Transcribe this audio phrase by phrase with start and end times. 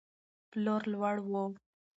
[0.49, 1.33] پلور لوړ و.